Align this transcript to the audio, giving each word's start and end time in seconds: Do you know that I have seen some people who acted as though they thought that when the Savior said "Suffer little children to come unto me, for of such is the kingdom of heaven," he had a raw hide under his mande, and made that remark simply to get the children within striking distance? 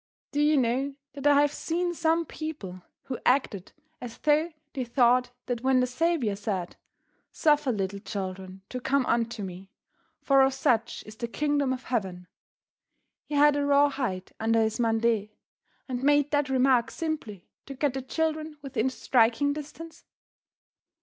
Do 0.31 0.41
you 0.41 0.57
know 0.57 0.95
that 1.13 1.27
I 1.27 1.39
have 1.41 1.51
seen 1.53 1.93
some 1.93 2.25
people 2.25 2.81
who 3.03 3.19
acted 3.23 3.71
as 4.01 4.17
though 4.17 4.51
they 4.73 4.83
thought 4.83 5.29
that 5.45 5.61
when 5.61 5.79
the 5.79 5.85
Savior 5.85 6.35
said 6.35 6.75
"Suffer 7.31 7.71
little 7.71 7.99
children 7.99 8.63
to 8.69 8.79
come 8.81 9.05
unto 9.05 9.43
me, 9.43 9.69
for 10.23 10.41
of 10.41 10.55
such 10.55 11.03
is 11.05 11.17
the 11.17 11.27
kingdom 11.27 11.71
of 11.71 11.83
heaven," 11.83 12.25
he 13.27 13.35
had 13.35 13.55
a 13.55 13.63
raw 13.63 13.89
hide 13.89 14.31
under 14.39 14.63
his 14.63 14.79
mande, 14.79 15.29
and 15.87 16.01
made 16.01 16.31
that 16.31 16.49
remark 16.49 16.89
simply 16.89 17.47
to 17.67 17.75
get 17.75 17.93
the 17.93 18.01
children 18.01 18.57
within 18.63 18.89
striking 18.89 19.53
distance? 19.53 20.03